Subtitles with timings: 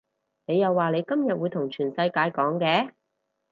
[0.47, 2.89] 你又話你今日會同全世界講嘅